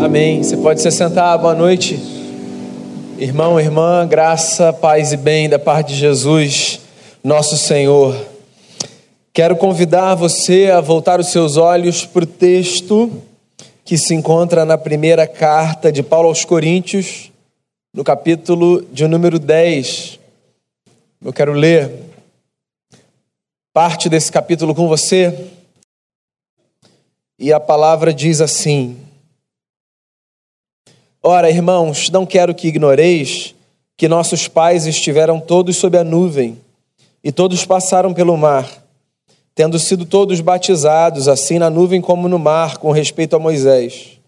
[0.00, 0.40] Amém.
[0.40, 1.36] Você pode se sentar.
[1.38, 1.98] Boa noite.
[3.18, 6.80] Irmão, irmã, graça, paz e bem da parte de Jesus,
[7.22, 8.16] nosso Senhor.
[9.32, 13.10] Quero convidar você a voltar os seus olhos para o texto
[13.84, 17.32] que se encontra na primeira carta de Paulo aos Coríntios,
[17.92, 20.20] no capítulo de número 10.
[21.24, 21.90] Eu quero ler
[23.72, 25.50] parte desse capítulo com você.
[27.36, 28.96] E a palavra diz assim:
[31.22, 33.54] Ora, irmãos, não quero que ignoreis
[33.96, 36.56] que nossos pais estiveram todos sob a nuvem
[37.24, 38.68] e todos passaram pelo mar,
[39.54, 44.18] tendo sido todos batizados, assim na nuvem como no mar, com respeito a Moisés.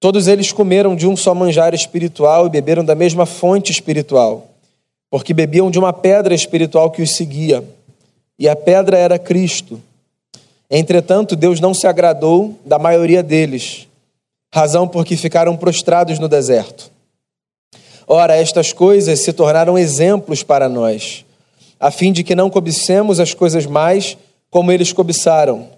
[0.00, 4.48] Todos eles comeram de um só manjar espiritual e beberam da mesma fonte espiritual,
[5.08, 7.62] porque bebiam de uma pedra espiritual que os seguia,
[8.36, 9.80] e a pedra era Cristo.
[10.68, 13.86] Entretanto, Deus não se agradou da maioria deles,
[14.52, 16.90] razão porque ficaram prostrados no deserto.
[18.06, 21.24] Ora, estas coisas se tornaram exemplos para nós,
[21.80, 24.16] a fim de que não cobicemos as coisas mais
[24.50, 25.68] como eles cobiçaram.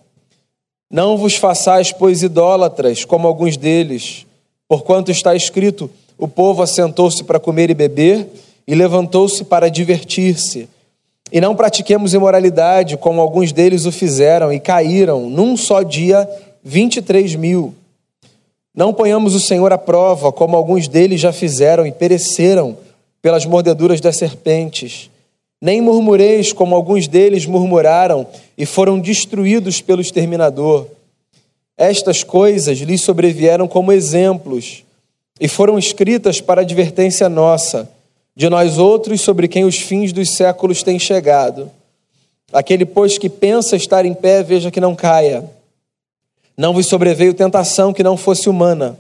[0.91, 4.27] Não vos façais, pois, idólatras, como alguns deles,
[4.69, 5.88] porquanto está escrito:
[6.19, 8.27] o povo assentou-se para comer e beber,
[8.66, 10.69] e levantou-se para divertir-se.
[11.31, 16.28] E não pratiquemos imoralidade, como alguns deles o fizeram e caíram num só dia
[16.62, 17.75] 23 mil.
[18.75, 22.77] Não ponhamos o Senhor à prova, como alguns deles já fizeram e pereceram
[23.22, 25.08] pelas mordeduras das serpentes.
[25.62, 28.27] Nem murmureis, como alguns deles murmuraram
[28.58, 30.86] e foram destruídos pelo exterminador.
[31.78, 34.83] Estas coisas lhes sobrevieram como exemplos
[35.41, 37.88] e foram escritas para advertência nossa
[38.36, 41.70] de nós outros sobre quem os fins dos séculos têm chegado.
[42.53, 45.44] Aquele, pois, que pensa estar em pé, veja que não caia.
[46.56, 48.98] Não vos sobreveio tentação que não fosse humana,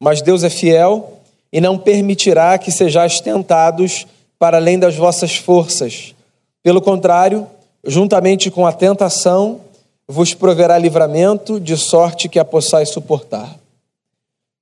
[0.00, 1.20] mas Deus é fiel
[1.52, 4.06] e não permitirá que sejais tentados
[4.38, 6.14] para além das vossas forças.
[6.62, 7.46] Pelo contrário,
[7.84, 9.60] juntamente com a tentação,
[10.08, 13.56] vos proverá livramento, de sorte que a possais suportar.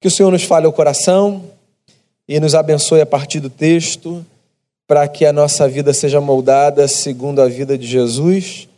[0.00, 1.42] Que o Senhor nos fale o coração
[2.28, 4.24] e nos abençoe a partir do texto,
[4.86, 8.68] para que a nossa vida seja moldada segundo a vida de Jesus.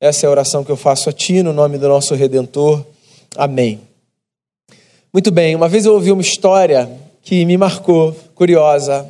[0.00, 2.84] Essa é a oração que eu faço a Ti, no nome do nosso Redentor.
[3.36, 3.80] Amém.
[5.12, 6.90] Muito bem, uma vez eu ouvi uma história
[7.22, 9.06] que me marcou, curiosa.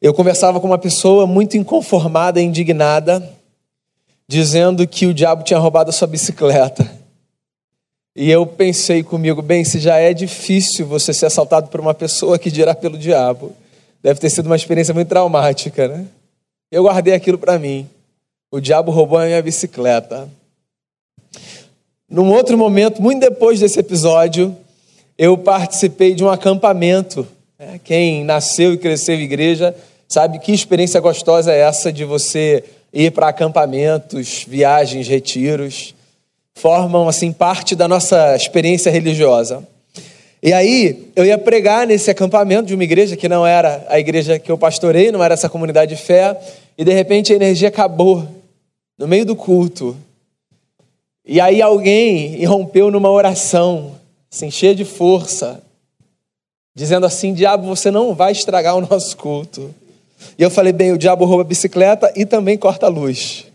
[0.00, 3.28] Eu conversava com uma pessoa muito inconformada e indignada,
[4.28, 6.90] dizendo que o diabo tinha roubado a sua bicicleta.
[8.16, 12.38] E eu pensei comigo, bem, se já é difícil você ser assaltado por uma pessoa
[12.38, 13.52] que dirá pelo diabo,
[14.02, 16.06] deve ter sido uma experiência muito traumática, né?
[16.70, 17.88] Eu guardei aquilo para mim.
[18.52, 20.28] O diabo roubou a minha bicicleta.
[22.14, 24.56] Num outro momento, muito depois desse episódio,
[25.18, 27.26] eu participei de um acampamento.
[27.58, 27.80] Né?
[27.82, 29.74] Quem nasceu e cresceu em igreja
[30.08, 35.92] sabe que experiência gostosa é essa de você ir para acampamentos, viagens, retiros
[36.54, 39.66] formam assim parte da nossa experiência religiosa.
[40.40, 44.38] E aí, eu ia pregar nesse acampamento de uma igreja que não era a igreja
[44.38, 46.38] que eu pastorei, não era essa comunidade de fé,
[46.78, 48.24] e de repente a energia acabou
[48.96, 49.96] no meio do culto.
[51.26, 53.92] E aí alguém irrompeu numa oração,
[54.30, 55.62] assim, cheia de força,
[56.74, 59.74] dizendo assim: Diabo, você não vai estragar o nosso culto.
[60.38, 63.46] E eu falei: bem, o diabo rouba a bicicleta e também corta a luz.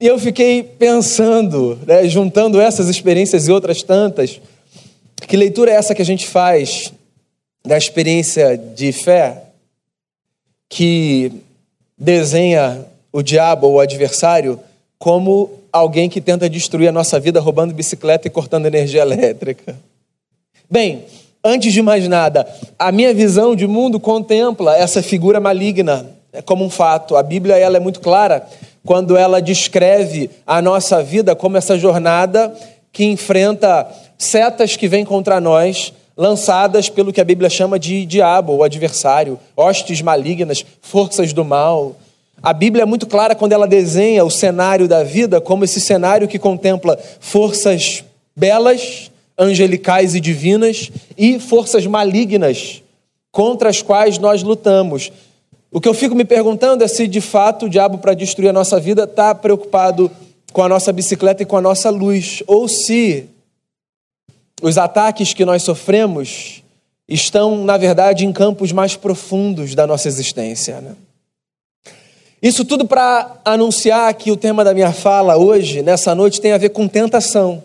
[0.00, 4.40] E eu fiquei pensando, né, juntando essas experiências e outras tantas,
[5.26, 6.92] que leitura é essa que a gente faz
[7.64, 9.42] da experiência de fé
[10.68, 11.32] que
[11.96, 14.60] desenha o diabo ou o adversário
[14.98, 19.76] como alguém que tenta destruir a nossa vida roubando bicicleta e cortando energia elétrica?
[20.70, 21.04] Bem,
[21.44, 22.46] antes de mais nada,
[22.78, 26.06] a minha visão de mundo contempla essa figura maligna
[26.44, 27.16] como um fato.
[27.16, 28.46] A Bíblia ela é muito clara
[28.84, 32.54] quando ela descreve a nossa vida como essa jornada
[32.92, 33.86] que enfrenta
[34.18, 39.38] setas que vêm contra nós, lançadas pelo que a Bíblia chama de diabo, ou adversário,
[39.54, 41.94] hostes malignas, forças do mal.
[42.46, 46.28] A Bíblia é muito clara quando ela desenha o cenário da vida como esse cenário
[46.28, 48.04] que contempla forças
[48.36, 52.84] belas, angelicais e divinas e forças malignas
[53.32, 55.10] contra as quais nós lutamos.
[55.72, 58.52] O que eu fico me perguntando é se de fato o diabo, para destruir a
[58.52, 60.08] nossa vida, está preocupado
[60.52, 63.28] com a nossa bicicleta e com a nossa luz, ou se
[64.62, 66.62] os ataques que nós sofremos
[67.08, 70.80] estão, na verdade, em campos mais profundos da nossa existência.
[70.80, 70.92] Né?
[72.42, 76.58] Isso tudo para anunciar que o tema da minha fala hoje, nessa noite, tem a
[76.58, 77.62] ver com tentação.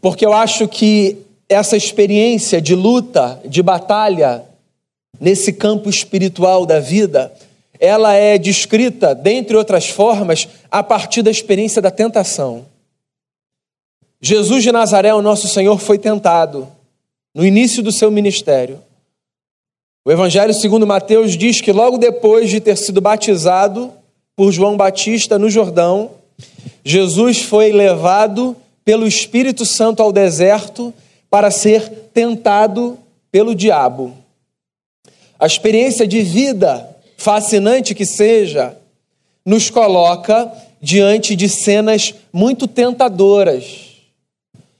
[0.00, 1.16] porque eu acho que
[1.48, 4.44] essa experiência de luta, de batalha,
[5.20, 7.32] nesse campo espiritual da vida,
[7.80, 12.66] ela é descrita, dentre outras formas, a partir da experiência da tentação.
[14.20, 16.68] Jesus de Nazaré, o nosso Senhor, foi tentado
[17.34, 18.82] no início do seu ministério.
[20.08, 23.92] O Evangelho segundo Mateus diz que logo depois de ter sido batizado
[24.34, 26.12] por João Batista no Jordão,
[26.82, 28.56] Jesus foi levado
[28.86, 30.94] pelo Espírito Santo ao deserto
[31.28, 32.98] para ser tentado
[33.30, 34.14] pelo diabo.
[35.38, 36.88] A experiência de vida,
[37.18, 38.78] fascinante que seja,
[39.44, 40.50] nos coloca
[40.80, 43.88] diante de cenas muito tentadoras.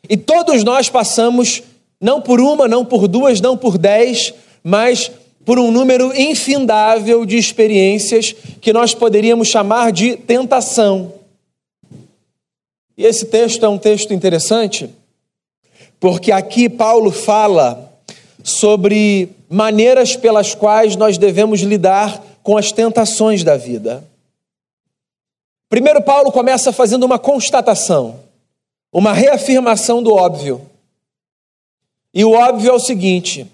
[0.09, 1.63] E todos nós passamos,
[2.01, 4.33] não por uma, não por duas, não por dez,
[4.63, 5.11] mas
[5.45, 11.15] por um número infindável de experiências que nós poderíamos chamar de tentação.
[12.97, 14.91] E esse texto é um texto interessante,
[15.99, 17.91] porque aqui Paulo fala
[18.45, 24.05] sobre maneiras pelas quais nós devemos lidar com as tentações da vida.
[25.69, 28.21] Primeiro, Paulo começa fazendo uma constatação,
[28.93, 30.61] uma reafirmação do óbvio.
[32.13, 33.47] E o óbvio é o seguinte: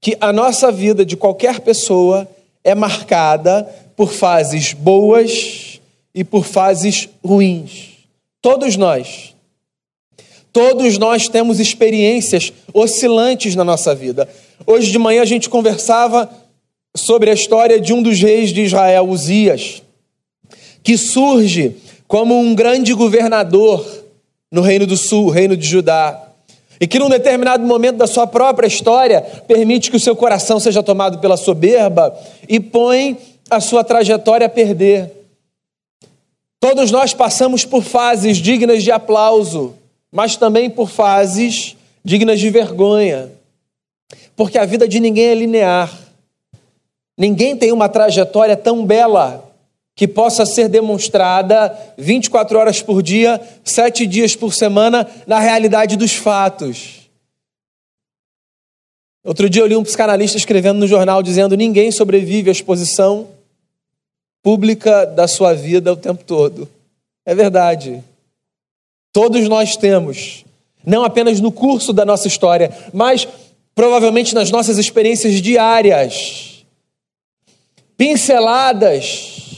[0.00, 2.28] que a nossa vida de qualquer pessoa
[2.64, 5.80] é marcada por fases boas
[6.14, 7.90] e por fases ruins.
[8.40, 9.34] Todos nós.
[10.52, 14.28] Todos nós temos experiências oscilantes na nossa vida.
[14.66, 16.28] Hoje de manhã a gente conversava
[16.96, 19.82] sobre a história de um dos reis de Israel, Uzias,
[20.82, 21.76] que surge
[22.08, 23.86] como um grande governador
[24.50, 26.29] no Reino do Sul, Reino de Judá.
[26.80, 30.82] E que num determinado momento da sua própria história permite que o seu coração seja
[30.82, 32.18] tomado pela soberba
[32.48, 33.18] e põe
[33.50, 35.12] a sua trajetória a perder.
[36.58, 39.74] Todos nós passamos por fases dignas de aplauso,
[40.10, 43.30] mas também por fases dignas de vergonha.
[44.34, 45.92] Porque a vida de ninguém é linear.
[47.16, 49.49] Ninguém tem uma trajetória tão bela
[50.00, 56.14] que possa ser demonstrada 24 horas por dia, sete dias por semana, na realidade dos
[56.14, 57.10] fatos.
[59.22, 63.28] Outro dia eu li um psicanalista escrevendo no jornal dizendo: ninguém sobrevive à exposição
[64.42, 66.66] pública da sua vida o tempo todo.
[67.26, 68.02] É verdade.
[69.12, 70.46] Todos nós temos,
[70.82, 73.28] não apenas no curso da nossa história, mas
[73.74, 76.64] provavelmente nas nossas experiências diárias,
[77.98, 79.49] pinceladas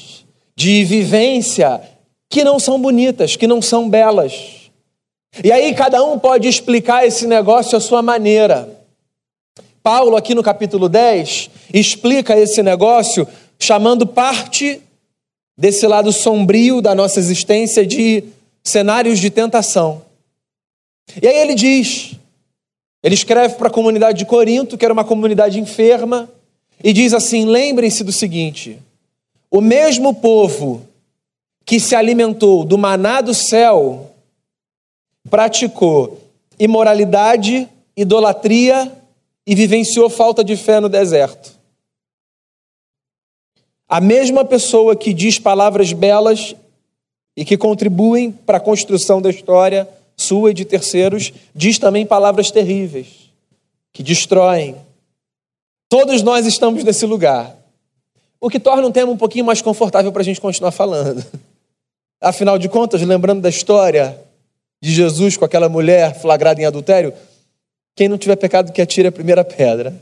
[0.56, 1.80] de vivência
[2.28, 4.70] que não são bonitas, que não são belas.
[5.42, 8.68] E aí cada um pode explicar esse negócio à sua maneira.
[9.82, 13.26] Paulo, aqui no capítulo 10, explica esse negócio
[13.58, 14.80] chamando parte
[15.56, 18.24] desse lado sombrio da nossa existência de
[18.62, 20.02] cenários de tentação.
[21.20, 22.12] E aí ele diz,
[23.02, 26.30] ele escreve para a comunidade de Corinto, que era uma comunidade enferma,
[26.82, 28.78] e diz assim: lembrem-se do seguinte:
[29.52, 30.82] o mesmo povo
[31.66, 34.10] que se alimentou do maná do céu
[35.28, 36.18] praticou
[36.58, 38.90] imoralidade, idolatria
[39.46, 41.52] e vivenciou falta de fé no deserto.
[43.86, 46.56] A mesma pessoa que diz palavras belas
[47.36, 52.50] e que contribuem para a construção da história sua e de terceiros, diz também palavras
[52.50, 53.30] terríveis,
[53.92, 54.76] que destroem.
[55.88, 57.61] Todos nós estamos nesse lugar.
[58.42, 61.24] O que torna um tema um pouquinho mais confortável para a gente continuar falando.
[62.20, 64.18] Afinal de contas, lembrando da história
[64.82, 67.14] de Jesus com aquela mulher flagrada em adultério,
[67.94, 69.94] quem não tiver pecado que atire a primeira pedra.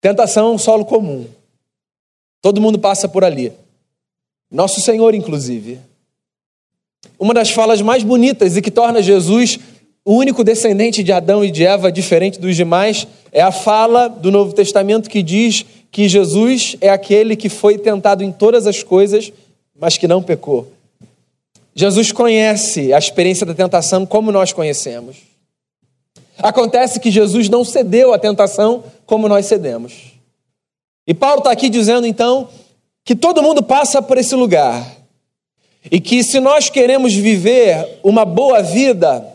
[0.00, 1.26] Tentação é um solo comum.
[2.40, 3.52] Todo mundo passa por ali.
[4.50, 5.78] Nosso Senhor, inclusive.
[7.18, 9.60] Uma das falas mais bonitas e que torna Jesus
[10.06, 14.30] o único descendente de Adão e de Eva, diferente dos demais, é a fala do
[14.30, 19.30] Novo Testamento que diz que Jesus é aquele que foi tentado em todas as coisas,
[19.78, 20.72] mas que não pecou.
[21.74, 25.18] Jesus conhece a experiência da tentação como nós conhecemos.
[26.38, 30.12] Acontece que Jesus não cedeu à tentação como nós cedemos.
[31.06, 32.48] E Paulo está aqui dizendo então
[33.04, 34.96] que todo mundo passa por esse lugar.
[35.90, 39.26] E que se nós queremos viver uma boa vida,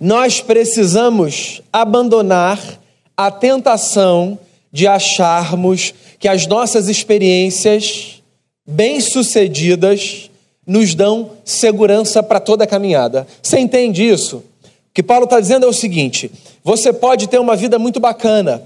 [0.00, 2.60] nós precisamos abandonar
[3.16, 4.38] a tentação
[4.72, 8.22] de acharmos que as nossas experiências
[8.66, 10.30] bem-sucedidas
[10.66, 13.26] nos dão segurança para toda a caminhada.
[13.42, 14.36] Você entende isso?
[14.36, 14.42] O
[14.94, 16.30] que Paulo está dizendo é o seguinte:
[16.62, 18.62] você pode ter uma vida muito bacana,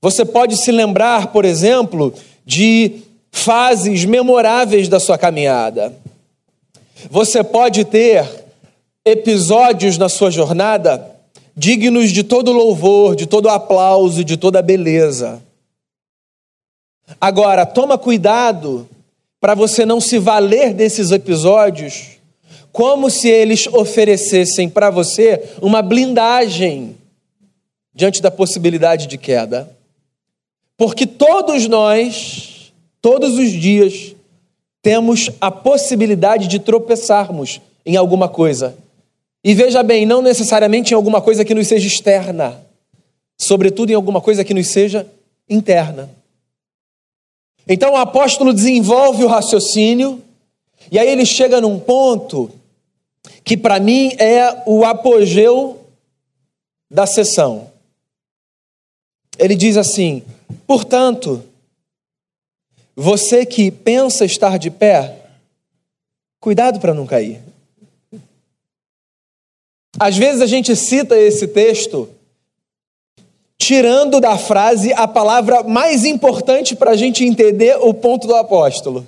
[0.00, 2.14] você pode se lembrar, por exemplo,
[2.46, 5.92] de fases memoráveis da sua caminhada.
[7.10, 8.26] Você pode ter
[9.04, 11.17] episódios na sua jornada
[11.58, 15.42] dignos de todo louvor, de todo aplauso, de toda beleza.
[17.20, 18.88] Agora, toma cuidado
[19.40, 22.18] para você não se valer desses episódios
[22.70, 26.96] como se eles oferecessem para você uma blindagem
[27.92, 29.68] diante da possibilidade de queda.
[30.76, 32.72] Porque todos nós,
[33.02, 34.14] todos os dias,
[34.80, 38.76] temos a possibilidade de tropeçarmos em alguma coisa.
[39.42, 42.60] E veja bem, não necessariamente em alguma coisa que nos seja externa,
[43.40, 45.06] sobretudo em alguma coisa que nos seja
[45.48, 46.10] interna.
[47.66, 50.22] Então o apóstolo desenvolve o raciocínio,
[50.90, 52.50] e aí ele chega num ponto
[53.44, 55.78] que para mim é o apogeu
[56.90, 57.70] da sessão.
[59.38, 60.22] Ele diz assim:
[60.66, 61.44] portanto,
[62.96, 65.16] você que pensa estar de pé,
[66.40, 67.47] cuidado para não cair.
[69.98, 72.08] Às vezes a gente cita esse texto
[73.58, 79.06] tirando da frase a palavra mais importante para a gente entender o ponto do apóstolo.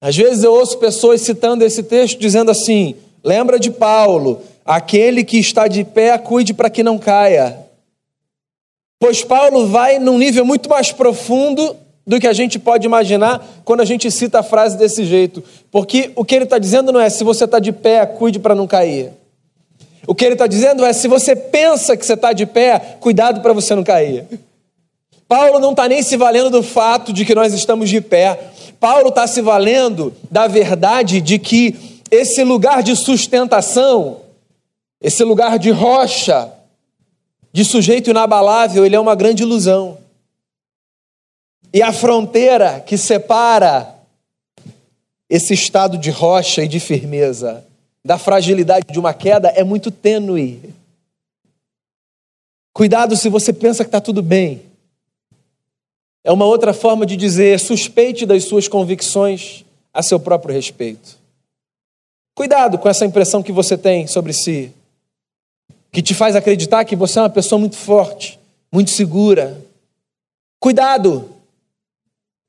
[0.00, 5.38] Às vezes eu ouço pessoas citando esse texto dizendo assim: lembra de Paulo, aquele que
[5.38, 7.58] está de pé, cuide para que não caia.
[9.00, 11.76] Pois Paulo vai num nível muito mais profundo
[12.06, 15.42] do que a gente pode imaginar quando a gente cita a frase desse jeito.
[15.70, 18.54] Porque o que ele está dizendo não é se você está de pé, cuide para
[18.54, 19.23] não cair.
[20.06, 23.40] O que ele está dizendo é: se você pensa que você está de pé, cuidado
[23.40, 24.26] para você não cair.
[25.26, 28.38] Paulo não está nem se valendo do fato de que nós estamos de pé.
[28.78, 34.20] Paulo está se valendo da verdade de que esse lugar de sustentação,
[35.00, 36.52] esse lugar de rocha,
[37.52, 39.96] de sujeito inabalável, ele é uma grande ilusão.
[41.72, 43.94] E a fronteira que separa
[45.28, 47.64] esse estado de rocha e de firmeza
[48.04, 50.74] da fragilidade de uma queda é muito tênue.
[52.72, 54.62] Cuidado se você pensa que está tudo bem.
[56.22, 61.18] É uma outra forma de dizer suspeite das suas convicções a seu próprio respeito.
[62.34, 64.72] Cuidado com essa impressão que você tem sobre si,
[65.92, 68.38] que te faz acreditar que você é uma pessoa muito forte,
[68.72, 69.62] muito segura.
[70.58, 71.30] Cuidado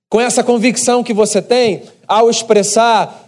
[0.10, 3.25] com essa convicção que você tem ao expressar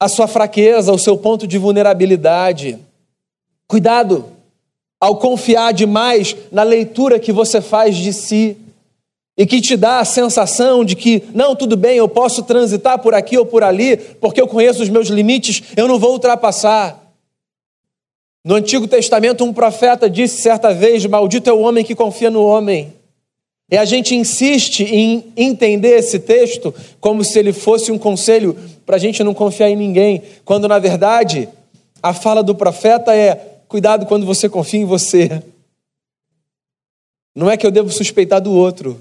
[0.00, 2.78] a sua fraqueza, o seu ponto de vulnerabilidade.
[3.66, 4.24] Cuidado
[5.00, 8.56] ao confiar demais na leitura que você faz de si
[9.36, 13.14] e que te dá a sensação de que, não, tudo bem, eu posso transitar por
[13.14, 17.08] aqui ou por ali, porque eu conheço os meus limites, eu não vou ultrapassar.
[18.44, 22.44] No Antigo Testamento, um profeta disse certa vez: Maldito é o homem que confia no
[22.44, 22.92] homem.
[23.70, 28.56] E a gente insiste em entender esse texto como se ele fosse um conselho
[28.86, 31.48] para a gente não confiar em ninguém, quando na verdade
[32.02, 33.34] a fala do profeta é:
[33.68, 35.42] cuidado quando você confia em você.
[37.34, 39.00] Não é que eu devo suspeitar do outro,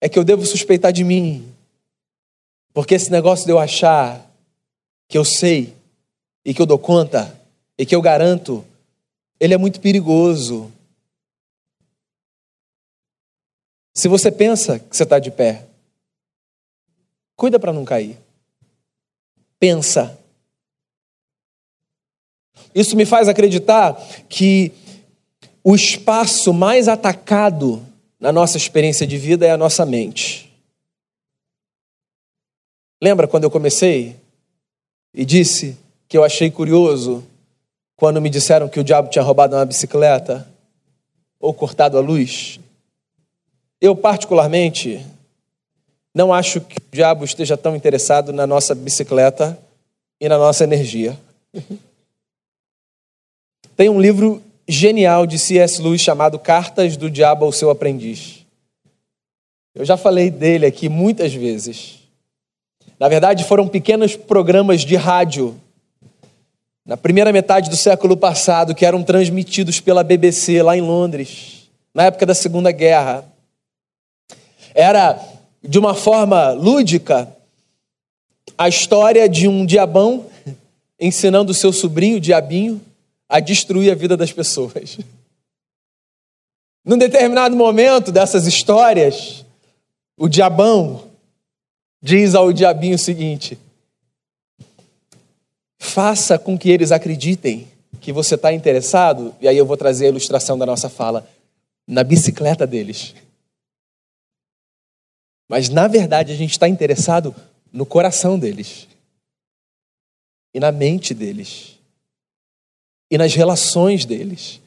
[0.00, 1.44] é que eu devo suspeitar de mim.
[2.72, 4.30] Porque esse negócio de eu achar
[5.08, 5.72] que eu sei
[6.44, 7.34] e que eu dou conta
[7.78, 8.64] e que eu garanto,
[9.40, 10.70] ele é muito perigoso.
[13.94, 15.64] Se você pensa que você está de pé,
[17.36, 18.18] cuida para não cair
[19.64, 20.18] pensa.
[22.74, 23.94] Isso me faz acreditar
[24.28, 24.70] que
[25.64, 27.82] o espaço mais atacado
[28.20, 30.52] na nossa experiência de vida é a nossa mente.
[33.02, 34.16] Lembra quando eu comecei
[35.14, 37.24] e disse que eu achei curioso
[37.96, 40.46] quando me disseram que o diabo tinha roubado uma bicicleta
[41.40, 42.60] ou cortado a luz?
[43.84, 45.04] Eu, particularmente,
[46.14, 49.58] não acho que o diabo esteja tão interessado na nossa bicicleta
[50.18, 51.14] e na nossa energia.
[53.76, 55.82] Tem um livro genial de C.S.
[55.82, 58.46] Lewis chamado Cartas do Diabo ao Seu Aprendiz.
[59.74, 61.98] Eu já falei dele aqui muitas vezes.
[62.98, 65.60] Na verdade, foram pequenos programas de rádio
[66.86, 72.04] na primeira metade do século passado que eram transmitidos pela BBC lá em Londres, na
[72.04, 73.33] época da Segunda Guerra.
[74.74, 75.18] Era
[75.62, 77.34] de uma forma lúdica,
[78.58, 80.26] a história de um diabão
[81.00, 82.80] ensinando o seu sobrinho, o diabinho,
[83.28, 84.98] a destruir a vida das pessoas.
[86.84, 89.44] Num determinado momento dessas histórias,
[90.16, 91.04] o diabão
[92.02, 93.58] diz ao diabinho o seguinte:
[95.78, 97.66] faça com que eles acreditem
[98.00, 101.26] que você está interessado, e aí eu vou trazer a ilustração da nossa fala,
[101.88, 103.14] na bicicleta deles.
[105.54, 107.32] Mas, na verdade, a gente está interessado
[107.72, 108.88] no coração deles
[110.52, 111.78] e na mente deles.
[113.08, 114.60] e nas relações deles.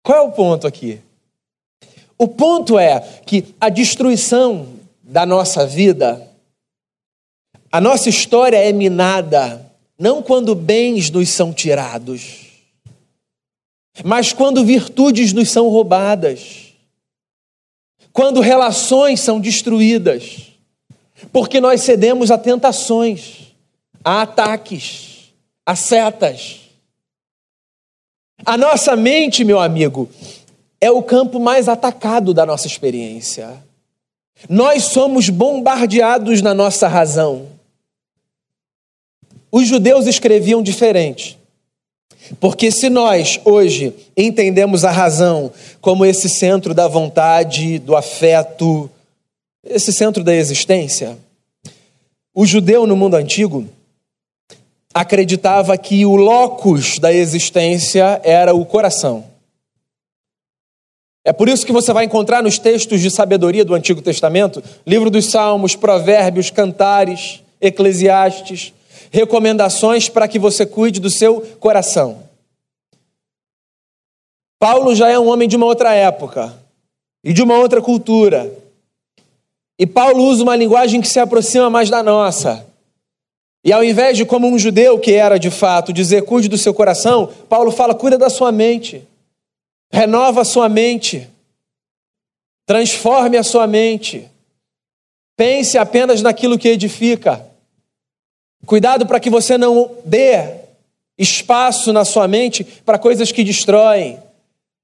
[0.00, 1.00] Qual é o ponto aqui?
[2.16, 6.30] O ponto é que a destruição da nossa vida,
[7.72, 12.62] a nossa história é minada não quando bens nos são tirados,
[14.04, 16.73] mas quando virtudes nos são roubadas,
[18.14, 20.52] quando relações são destruídas,
[21.32, 23.52] porque nós cedemos a tentações,
[24.04, 25.32] a ataques,
[25.66, 26.60] a setas.
[28.46, 30.08] A nossa mente, meu amigo,
[30.80, 33.60] é o campo mais atacado da nossa experiência.
[34.48, 37.48] Nós somos bombardeados na nossa razão.
[39.50, 41.36] Os judeus escreviam diferente.
[42.40, 48.90] Porque se nós hoje entendemos a razão como esse centro da vontade, do afeto,
[49.64, 51.18] esse centro da existência,
[52.34, 53.68] o judeu no mundo antigo
[54.92, 59.24] acreditava que o locus da existência era o coração.
[61.24, 65.10] É por isso que você vai encontrar nos textos de sabedoria do Antigo Testamento, livro
[65.10, 68.74] dos Salmos, Provérbios, Cantares, Eclesiastes,
[69.14, 72.24] recomendações para que você cuide do seu coração.
[74.58, 76.52] Paulo já é um homem de uma outra época
[77.22, 78.52] e de uma outra cultura.
[79.78, 82.66] E Paulo usa uma linguagem que se aproxima mais da nossa.
[83.64, 86.74] E ao invés de, como um judeu que era de fato, dizer cuide do seu
[86.74, 89.06] coração, Paulo fala: cuida da sua mente,
[89.92, 91.30] renova a sua mente,
[92.66, 94.28] transforme a sua mente,
[95.36, 97.53] pense apenas naquilo que edifica.
[98.66, 100.64] Cuidado para que você não dê
[101.18, 104.18] espaço na sua mente para coisas que destroem.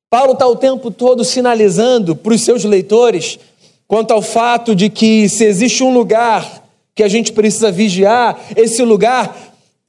[0.08, 3.38] Paulo está o tempo todo sinalizando para os seus leitores
[3.86, 6.62] quanto ao fato de que se existe um lugar
[6.94, 9.36] que a gente precisa vigiar, esse lugar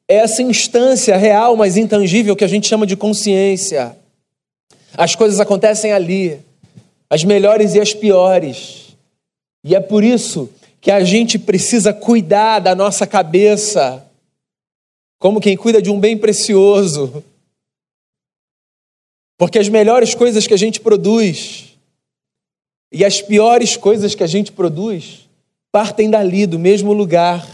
[0.07, 3.95] é essa instância real, mas intangível que a gente chama de consciência.
[4.95, 6.39] As coisas acontecem ali,
[7.09, 8.95] as melhores e as piores.
[9.63, 10.49] E é por isso
[10.81, 14.03] que a gente precisa cuidar da nossa cabeça,
[15.19, 17.23] como quem cuida de um bem precioso.
[19.37, 21.77] Porque as melhores coisas que a gente produz
[22.91, 25.29] e as piores coisas que a gente produz
[25.71, 27.47] partem dali, do mesmo lugar.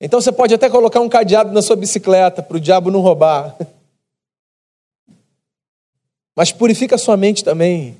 [0.00, 3.56] Então você pode até colocar um cadeado na sua bicicleta para o diabo não roubar.
[6.34, 7.96] Mas purifica a sua mente também.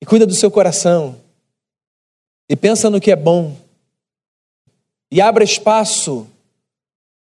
[0.00, 1.25] E cuida do seu coração
[2.48, 3.56] e pensa no que é bom
[5.10, 6.26] e abra espaço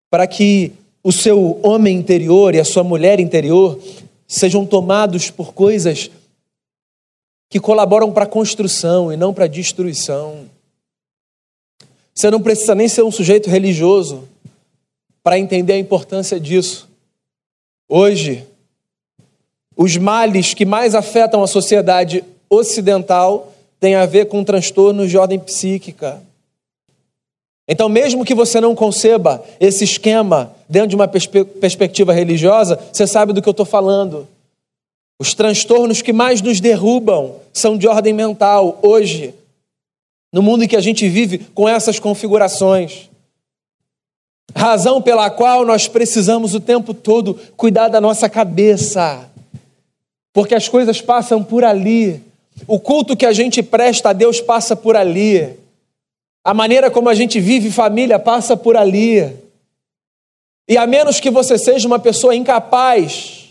[0.10, 0.72] para que
[1.04, 3.80] o seu homem interior e a sua mulher interior
[4.28, 6.10] sejam tomados por coisas
[7.50, 10.50] que colaboram para a construção e não para a destruição.
[12.14, 14.28] Você não precisa nem ser um sujeito religioso
[15.24, 16.90] para entender a importância disso.
[17.88, 18.46] Hoje,
[19.76, 25.40] os males que mais afetam a sociedade ocidental tem a ver com transtornos de ordem
[25.40, 26.22] psíquica.
[27.68, 33.06] Então, mesmo que você não conceba esse esquema dentro de uma perspe perspectiva religiosa, você
[33.06, 34.28] sabe do que eu estou falando.
[35.20, 39.34] Os transtornos que mais nos derrubam são de ordem mental hoje,
[40.32, 43.10] no mundo em que a gente vive com essas configurações.
[44.56, 49.30] Razão pela qual nós precisamos o tempo todo cuidar da nossa cabeça,
[50.32, 52.22] porque as coisas passam por ali.
[52.66, 55.58] O culto que a gente presta a Deus passa por ali.
[56.44, 59.38] A maneira como a gente vive família passa por ali.
[60.68, 63.50] E a menos que você seja uma pessoa incapaz,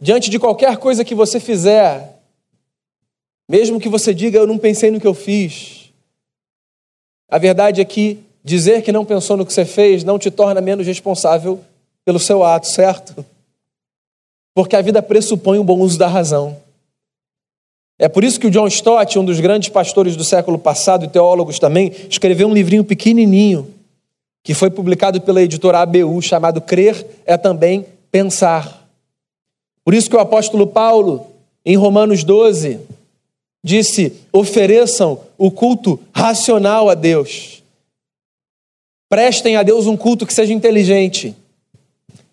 [0.00, 2.18] diante de qualquer coisa que você fizer,
[3.48, 5.92] mesmo que você diga eu não pensei no que eu fiz,
[7.28, 10.60] a verdade é que dizer que não pensou no que você fez não te torna
[10.60, 11.60] menos responsável
[12.04, 13.24] pelo seu ato, certo?
[14.54, 16.60] Porque a vida pressupõe um bom uso da razão.
[18.02, 21.08] É por isso que o John Stott, um dos grandes pastores do século passado e
[21.08, 23.72] teólogos também, escreveu um livrinho pequenininho
[24.42, 28.88] que foi publicado pela editora ABU chamado Crer é também pensar.
[29.84, 31.28] Por isso que o apóstolo Paulo,
[31.64, 32.80] em Romanos 12,
[33.62, 37.62] disse: ofereçam o culto racional a Deus.
[39.08, 41.36] Prestem a Deus um culto que seja inteligente.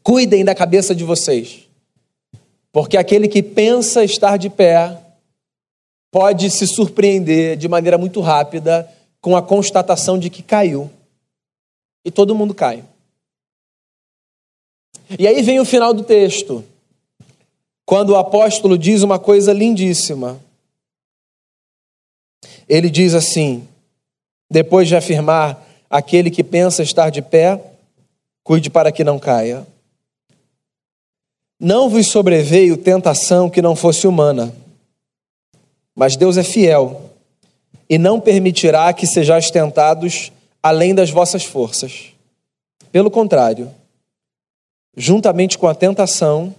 [0.01, 1.67] Cuidem da cabeça de vocês.
[2.71, 4.97] Porque aquele que pensa estar de pé
[6.12, 8.89] pode se surpreender de maneira muito rápida
[9.22, 10.89] com a constatação de que caiu.
[12.04, 12.84] E todo mundo cai.
[15.17, 16.63] E aí vem o final do texto,
[17.86, 20.39] quando o apóstolo diz uma coisa lindíssima.
[22.67, 23.67] Ele diz assim,
[24.50, 27.60] depois de afirmar: aquele que pensa estar de pé,
[28.43, 29.65] cuide para que não caia.
[31.60, 34.56] Não vos sobreveio tentação que não fosse humana,
[36.00, 37.12] mas Deus é fiel
[37.90, 40.32] e não permitirá que sejais tentados
[40.64, 42.14] além das vossas forças.
[42.90, 43.70] Pelo contrário,
[44.96, 46.56] juntamente com a tentação,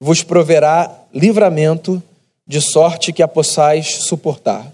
[0.00, 2.02] vos proverá livramento,
[2.44, 4.72] de sorte que a possais suportar.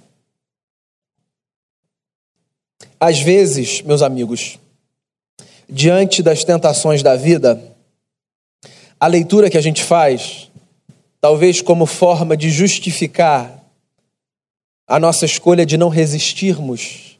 [2.99, 4.59] Às vezes, meus amigos,
[5.69, 7.63] diante das tentações da vida,
[8.99, 10.51] a leitura que a gente faz,
[11.21, 13.60] talvez como forma de justificar
[14.91, 17.17] a nossa escolha de não resistirmos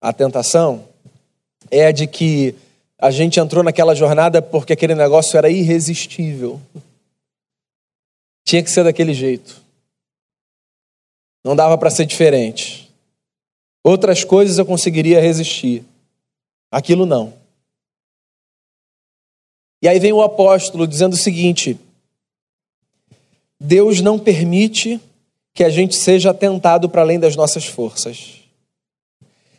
[0.00, 0.88] à tentação,
[1.70, 2.54] é a de que
[2.98, 6.58] a gente entrou naquela jornada porque aquele negócio era irresistível.
[8.46, 9.62] Tinha que ser daquele jeito.
[11.44, 12.90] Não dava para ser diferente.
[13.84, 15.84] Outras coisas eu conseguiria resistir.
[16.70, 17.34] Aquilo não.
[19.82, 21.78] E aí vem o apóstolo dizendo o seguinte:
[23.60, 24.98] Deus não permite
[25.54, 28.40] que a gente seja tentado para além das nossas forças.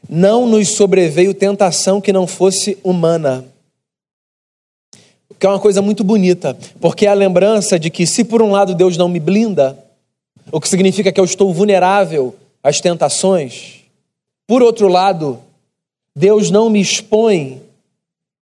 [0.09, 3.45] Não nos sobreveio tentação que não fosse humana.
[5.39, 8.51] Que é uma coisa muito bonita, porque é a lembrança de que, se por um
[8.51, 9.77] lado Deus não me blinda,
[10.51, 13.81] o que significa que eu estou vulnerável às tentações,
[14.45, 15.39] por outro lado,
[16.15, 17.61] Deus não me expõe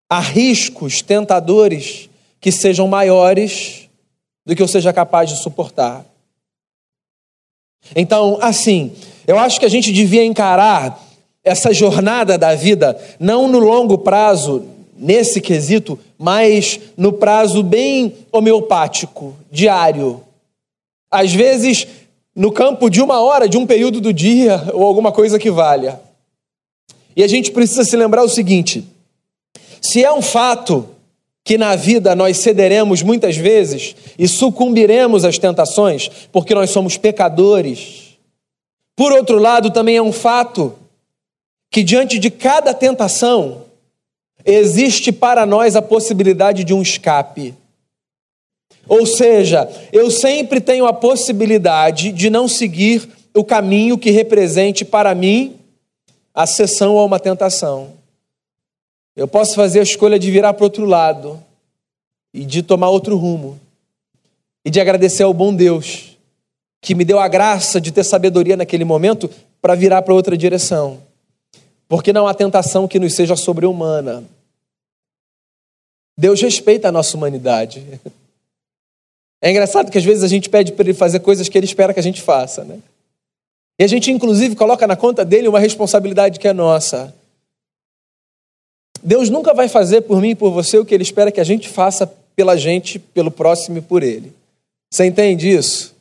[0.10, 2.10] a riscos tentadores
[2.42, 3.88] que sejam maiores
[4.46, 6.04] do que eu seja capaz de suportar.
[7.96, 8.92] Então, assim,
[9.28, 11.04] eu acho que a gente devia encarar
[11.44, 14.66] essa jornada da vida não no longo prazo,
[15.00, 20.22] nesse quesito, mas no prazo bem homeopático, diário.
[21.10, 21.88] Às vezes,
[22.36, 26.00] no campo de uma hora, de um período do dia, ou alguma coisa que valha.
[27.16, 28.86] E a gente precisa se lembrar o seguinte:
[29.82, 30.88] se é um fato
[31.50, 38.20] que na vida nós cederemos muitas vezes e sucumbiremos às tentações, porque nós somos pecadores.
[38.96, 40.76] Por outro lado, também é um fato
[41.72, 43.64] que diante de cada tentação
[44.46, 47.56] existe para nós a possibilidade de um escape.
[48.88, 55.16] Ou seja, eu sempre tenho a possibilidade de não seguir o caminho que represente para
[55.16, 55.56] mim
[56.32, 57.99] a sessão a uma tentação.
[59.20, 61.44] Eu posso fazer a escolha de virar para outro lado
[62.34, 63.60] e de tomar outro rumo
[64.64, 66.18] e de agradecer ao bom Deus
[66.82, 69.30] que me deu a graça de ter sabedoria naquele momento
[69.62, 71.04] para virar para outra direção.
[71.86, 74.24] Porque não há tentação que nos seja sobre-humana.
[76.18, 77.84] Deus respeita a nossa humanidade.
[79.42, 81.94] É engraçado que às vezes a gente pede para ele fazer coisas que ele espera
[81.94, 82.80] que a gente faça, né?
[83.80, 87.16] E a gente, inclusive, coloca na conta dele uma responsabilidade que é nossa.
[89.04, 91.44] Deus nunca vai fazer por mim e por você o que Ele espera que a
[91.44, 94.34] gente faça pela gente, pelo próximo e por Ele.
[94.92, 95.96] Você entende isso?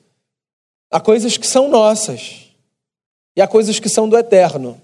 [0.90, 2.46] Há coisas que são nossas
[3.36, 4.80] e há coisas que são do eterno.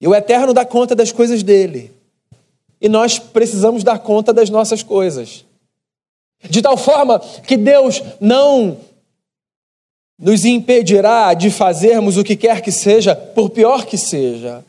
[0.00, 1.92] E o eterno dá conta das coisas dele.
[2.80, 5.44] E nós precisamos dar conta das nossas coisas.
[6.48, 8.78] De tal forma que Deus não
[10.18, 14.64] nos impedirá de fazermos o que quer que seja, por pior que seja.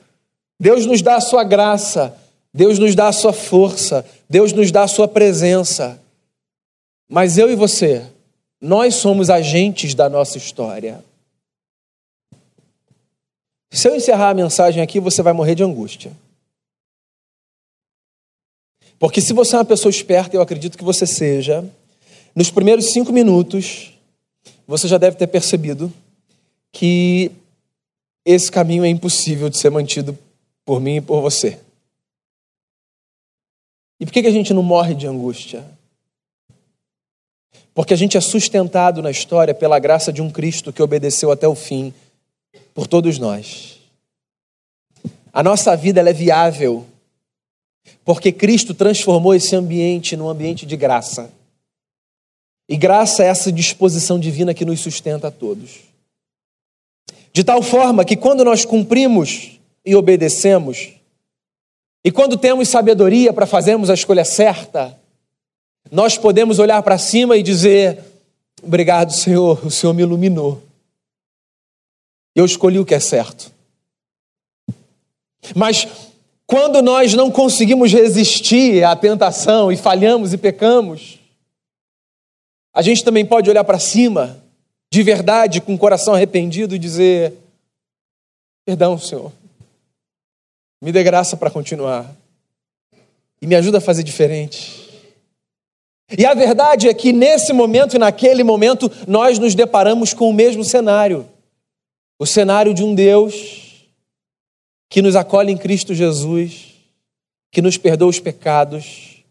[0.62, 2.16] Deus nos dá a sua graça,
[2.54, 6.00] Deus nos dá a sua força, Deus nos dá a sua presença.
[7.10, 8.06] Mas eu e você,
[8.62, 11.04] nós somos agentes da nossa história.
[13.72, 16.12] Se eu encerrar a mensagem aqui, você vai morrer de angústia.
[19.00, 21.68] Porque se você é uma pessoa esperta, eu acredito que você seja,
[22.36, 23.98] nos primeiros cinco minutos,
[24.68, 25.92] você já deve ter percebido
[26.72, 27.32] que
[28.24, 30.16] esse caminho é impossível de ser mantido
[30.72, 31.60] por mim e por você.
[34.00, 35.66] E por que a gente não morre de angústia?
[37.74, 41.46] Porque a gente é sustentado na história pela graça de um Cristo que obedeceu até
[41.46, 41.94] o fim
[42.74, 43.82] por todos nós.
[45.34, 46.88] A nossa vida é viável
[48.06, 51.30] porque Cristo transformou esse ambiente num ambiente de graça.
[52.70, 55.82] E graça é essa disposição divina que nos sustenta a todos.
[57.34, 60.94] De tal forma que quando nós cumprimos e obedecemos.
[62.04, 64.98] E quando temos sabedoria para fazermos a escolha certa,
[65.92, 68.00] nós podemos olhar para cima e dizer:
[68.62, 70.62] Obrigado, Senhor, o Senhor me iluminou.
[72.36, 73.52] Eu escolhi o que é certo.
[75.56, 75.88] Mas
[76.46, 81.20] quando nós não conseguimos resistir à tentação e falhamos e pecamos,
[82.74, 84.42] a gente também pode olhar para cima,
[84.92, 87.34] de verdade, com o coração arrependido e dizer:
[88.66, 89.32] Perdão, Senhor.
[90.82, 92.16] Me dê graça para continuar.
[93.42, 94.88] e me ajuda a fazer diferente.
[96.16, 100.34] E a verdade é que nesse momento e naquele momento nós nos deparamos com o
[100.34, 101.28] mesmo cenário
[102.20, 103.88] o cenário de um Deus
[104.88, 106.76] que nos acolhe em Cristo Jesus,
[107.52, 109.24] que nos perdoa os pecados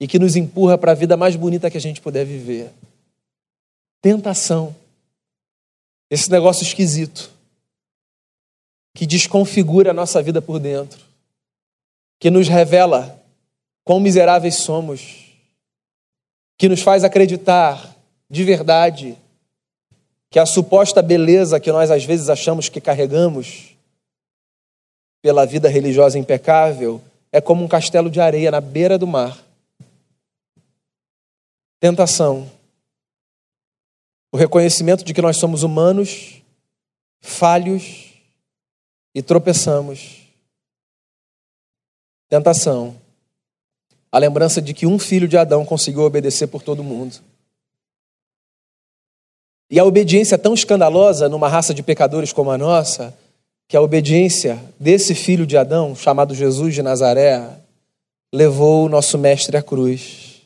[0.00, 2.70] e que nos empurra para a vida mais bonita que a gente puder viver.
[4.00, 4.74] Tentação.
[6.08, 7.30] Esse negócio esquisito
[9.00, 11.00] que desconfigura a nossa vida por dentro,
[12.18, 13.18] que nos revela
[13.82, 15.38] quão miseráveis somos,
[16.58, 17.96] que nos faz acreditar
[18.28, 19.16] de verdade
[20.28, 23.74] que a suposta beleza que nós às vezes achamos que carregamos
[25.22, 27.00] pela vida religiosa impecável
[27.32, 29.42] é como um castelo de areia na beira do mar.
[31.80, 32.50] Tentação.
[34.30, 36.42] O reconhecimento de que nós somos humanos,
[37.22, 38.09] falhos
[39.14, 40.26] e tropeçamos.
[42.28, 42.96] Tentação.
[44.12, 47.16] A lembrança de que um filho de Adão conseguiu obedecer por todo mundo.
[49.70, 53.16] E a obediência tão escandalosa numa raça de pecadores como a nossa,
[53.68, 57.48] que a obediência desse filho de Adão, chamado Jesus de Nazaré,
[58.32, 60.42] levou o nosso mestre à cruz.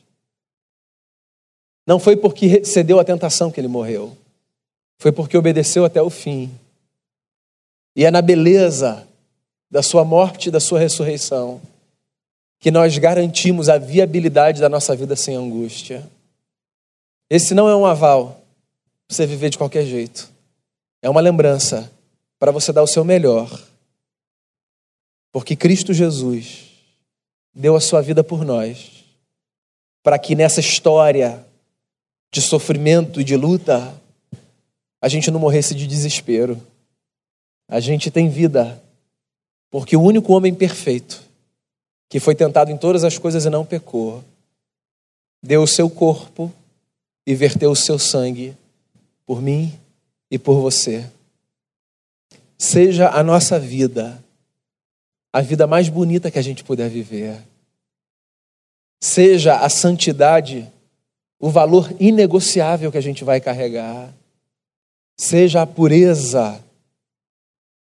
[1.87, 4.15] Não foi porque cedeu à tentação que ele morreu,
[4.99, 6.51] foi porque obedeceu até o fim.
[7.95, 9.07] E é na beleza
[9.71, 11.61] da sua morte e da sua ressurreição
[12.59, 16.03] que nós garantimos a viabilidade da nossa vida sem angústia.
[17.29, 18.41] Esse não é um aval
[19.07, 20.29] você viver de qualquer jeito.
[21.01, 21.91] É uma lembrança
[22.39, 23.49] para você dar o seu melhor.
[25.31, 26.71] Porque Cristo Jesus
[27.53, 29.03] deu a sua vida por nós,
[30.01, 31.45] para que nessa história
[32.31, 33.93] de sofrimento e de luta,
[35.01, 36.59] a gente não morresse de desespero.
[37.67, 38.81] A gente tem vida,
[39.69, 41.23] porque o único homem perfeito,
[42.09, 44.23] que foi tentado em todas as coisas e não pecou,
[45.41, 46.51] deu o seu corpo
[47.25, 48.55] e verteu o seu sangue
[49.25, 49.73] por mim
[50.29, 51.09] e por você.
[52.57, 54.23] Seja a nossa vida
[55.35, 57.37] a vida mais bonita que a gente puder viver.
[59.01, 60.71] Seja a santidade
[61.37, 64.13] o valor inegociável que a gente vai carregar.
[65.17, 66.63] Seja a pureza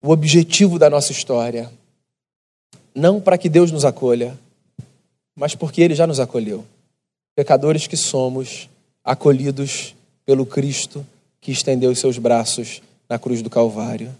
[0.02, 1.70] o objetivo da nossa história.
[2.94, 4.38] Não para que Deus nos acolha,
[5.34, 6.64] mas porque Ele já nos acolheu.
[7.34, 8.68] Pecadores que somos,
[9.04, 11.06] acolhidos pelo Cristo
[11.40, 14.14] que estendeu os seus braços na cruz do Calvário.